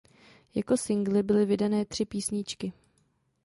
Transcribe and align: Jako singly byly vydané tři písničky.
Jako 0.55 0.77
singly 0.77 1.23
byly 1.23 1.45
vydané 1.45 1.85
tři 1.85 2.05
písničky. 2.05 2.73